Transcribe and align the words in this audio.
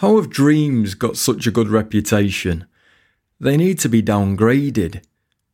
How 0.00 0.16
have 0.16 0.28
dreams 0.28 0.92
got 0.92 1.16
such 1.16 1.46
a 1.46 1.50
good 1.50 1.68
reputation? 1.68 2.66
They 3.40 3.56
need 3.56 3.78
to 3.78 3.88
be 3.88 4.02
downgraded. 4.02 5.02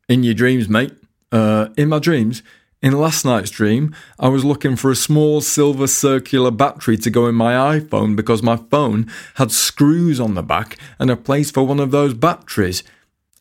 In 0.08 0.24
your 0.24 0.34
dreams, 0.34 0.68
mate. 0.68 0.92
Uh, 1.30 1.68
in 1.76 1.88
my 1.88 2.00
dreams, 2.00 2.42
in 2.82 2.92
last 2.98 3.24
night's 3.24 3.52
dream, 3.52 3.94
I 4.18 4.28
was 4.28 4.44
looking 4.44 4.74
for 4.74 4.90
a 4.90 4.96
small 4.96 5.42
silver 5.42 5.86
circular 5.86 6.50
battery 6.50 6.96
to 6.98 7.10
go 7.10 7.28
in 7.28 7.36
my 7.36 7.78
iPhone 7.78 8.16
because 8.16 8.42
my 8.42 8.56
phone 8.56 9.08
had 9.36 9.52
screws 9.52 10.18
on 10.18 10.34
the 10.34 10.42
back 10.42 10.76
and 10.98 11.08
a 11.08 11.16
place 11.16 11.52
for 11.52 11.64
one 11.64 11.78
of 11.78 11.92
those 11.92 12.12
batteries. 12.12 12.82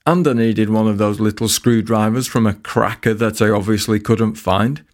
And 0.06 0.28
I 0.28 0.34
needed 0.34 0.70
one 0.70 0.88
of 0.88 1.00
those 1.00 1.20
little 1.20 1.48
screwdrivers 1.48 2.28
from 2.28 2.46
a 2.46 2.54
cracker 2.54 3.16
that 3.16 3.42
I 3.42 3.50
obviously 3.50 4.00
couldn't 4.00 4.36
find. 4.36 4.86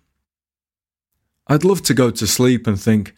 I'd 1.48 1.66
love 1.66 1.82
to 1.84 1.94
go 1.94 2.12
to 2.12 2.26
sleep 2.26 2.66
and 2.66 2.80
think, 2.80 3.14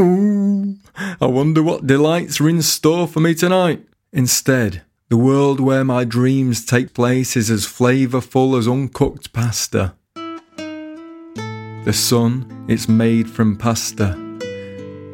Ooh, 0.00 0.76
I 1.20 1.26
wonder 1.26 1.62
what 1.62 1.86
delights 1.86 2.40
are 2.40 2.48
in 2.48 2.62
store 2.62 3.06
for 3.06 3.20
me 3.20 3.34
tonight. 3.34 3.84
Instead, 4.12 4.82
the 5.10 5.18
world 5.18 5.60
where 5.60 5.84
my 5.84 6.04
dreams 6.04 6.64
take 6.64 6.94
place 6.94 7.36
is 7.36 7.50
as 7.50 7.66
flavourful 7.66 8.58
as 8.58 8.66
uncooked 8.66 9.34
pasta. 9.34 9.94
The 10.16 11.92
sun, 11.92 12.64
it's 12.68 12.88
made 12.88 13.28
from 13.28 13.58
pasta. 13.58 14.16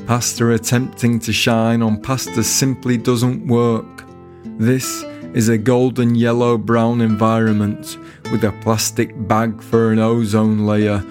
Pasta 0.06 0.50
attempting 0.50 1.18
to 1.20 1.32
shine 1.32 1.82
on 1.82 2.00
pasta 2.00 2.44
simply 2.44 2.96
doesn't 2.96 3.48
work. 3.48 4.04
This 4.58 5.02
is 5.34 5.48
a 5.48 5.58
golden 5.58 6.14
yellow 6.14 6.56
brown 6.56 7.00
environment 7.00 7.98
with 8.30 8.44
a 8.44 8.52
plastic 8.60 9.10
bag 9.26 9.60
for 9.60 9.90
an 9.90 9.98
ozone 9.98 10.66
layer 10.66 11.02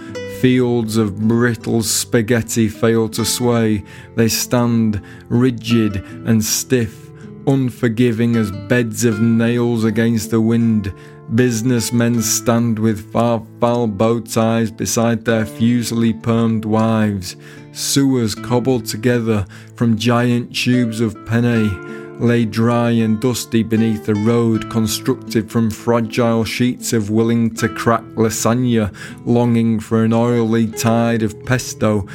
Fields 0.42 0.98
of 0.98 1.28
brittle 1.28 1.82
spaghetti 1.82 2.68
fail 2.70 3.10
to 3.10 3.26
sway. 3.26 3.84
They 4.16 4.28
stand 4.28 5.02
rigid 5.30 5.96
and 6.28 6.44
stiff, 6.44 7.10
unforgiving 7.48 8.36
as 8.36 8.52
beds 8.52 9.04
of 9.04 9.20
nails 9.20 9.84
against 9.84 10.30
the 10.30 10.40
wind. 10.40 10.94
Businessmen 11.34 12.22
stand 12.22 12.78
with 12.78 13.12
farfalle 13.12 13.98
bow 13.98 14.20
ties 14.20 14.70
beside 14.70 15.26
their 15.26 15.44
fusilli 15.44 16.14
permed 16.22 16.66
wives. 16.66 17.36
Sewers 17.72 18.36
cobbled 18.36 18.86
together 18.86 19.46
from 19.76 19.98
giant 19.98 20.56
tubes 20.56 21.02
of 21.02 21.16
penne 21.26 22.07
lay 22.20 22.46
dry 22.46 22.92
and 22.92 23.20
dusty 23.20 23.64
beneath 23.64 24.08
a 24.10 24.14
road 24.14 24.70
constructed 24.70 25.52
from 25.52 25.70
fragile 25.70 26.44
sheets 26.44 26.94
of 26.94 27.10
willing 27.10 27.54
to 27.56 27.70
crack 27.70 28.04
lasagna, 28.16 28.94
longing 29.26 29.80
for 29.80 30.04
an 30.04 30.14
oily 30.14 30.68
tide 30.68 31.22
of 31.22 31.46
pesto. 31.46 32.08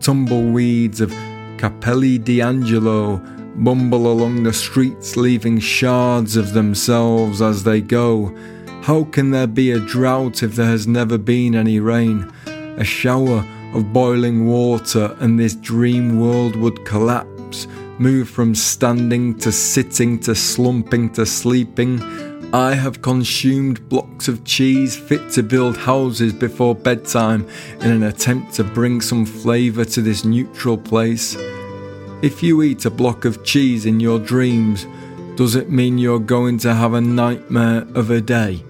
Tumbleweeds 0.00 1.00
of 1.00 1.10
Capelli 1.58 2.22
D'Angelo 2.22 3.18
bumble 3.56 4.10
along 4.10 4.42
the 4.42 4.52
streets, 4.52 5.16
leaving 5.16 5.58
shards 5.58 6.36
of 6.36 6.52
themselves 6.52 7.40
as 7.40 7.64
they 7.64 7.80
go. 7.80 8.34
How 8.82 9.04
can 9.04 9.30
there 9.30 9.46
be 9.46 9.70
a 9.70 9.78
drought 9.78 10.42
if 10.42 10.56
there 10.56 10.66
has 10.66 10.86
never 10.86 11.16
been 11.16 11.54
any 11.54 11.80
rain? 11.80 12.30
A 12.46 12.84
shower 12.84 13.46
of 13.72 13.92
boiling 13.92 14.46
water, 14.46 15.16
and 15.20 15.38
this 15.38 15.54
dream 15.54 16.20
world 16.20 16.56
would 16.56 16.84
collapse 16.84 17.66
move 17.98 18.28
from 18.28 18.54
standing 18.54 19.38
to 19.38 19.52
sitting 19.52 20.18
to 20.20 20.34
slumping 20.34 21.10
to 21.10 21.24
sleeping. 21.24 22.00
I 22.52 22.74
have 22.74 23.02
consumed 23.02 23.88
blocks 23.88 24.28
of 24.28 24.44
cheese 24.44 24.96
fit 24.96 25.30
to 25.32 25.42
build 25.42 25.76
houses 25.76 26.32
before 26.32 26.74
bedtime 26.74 27.48
in 27.80 27.90
an 27.90 28.02
attempt 28.04 28.54
to 28.54 28.64
bring 28.64 29.00
some 29.00 29.26
flavour 29.26 29.84
to 29.86 30.02
this 30.02 30.24
neutral 30.24 30.78
place. 30.78 31.36
If 32.22 32.42
you 32.42 32.62
eat 32.62 32.84
a 32.84 32.90
block 32.90 33.24
of 33.24 33.44
cheese 33.44 33.86
in 33.86 34.00
your 34.00 34.18
dreams, 34.18 34.86
does 35.36 35.56
it 35.56 35.70
mean 35.70 35.98
you're 35.98 36.18
going 36.20 36.58
to 36.58 36.74
have 36.74 36.94
a 36.94 37.00
nightmare 37.00 37.86
of 37.94 38.10
a 38.10 38.20
day? 38.20 38.62